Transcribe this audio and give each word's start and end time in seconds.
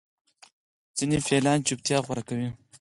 ځینې 0.97 1.17
فعالان 1.27 1.59
چوپتیا 1.67 1.97
غوره 2.05 2.23
کوي. 2.29 2.49